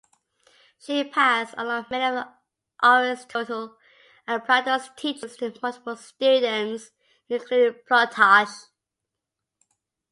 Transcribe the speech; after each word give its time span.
She 0.79 1.03
passed 1.03 1.53
along 1.59 1.85
many 1.91 2.17
of 2.17 2.25
Aristotle 2.81 3.77
and 4.25 4.43
Plato's 4.43 4.89
teachings 4.95 5.35
to 5.37 5.53
multiple 5.61 5.95
students, 5.95 6.89
including 7.29 7.79
Plutarch. 7.87 8.49